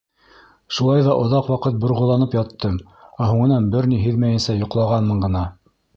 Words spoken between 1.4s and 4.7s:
ваҡыт борғоланып яттым, ә һуңынан бер ни һиҙмәйенсә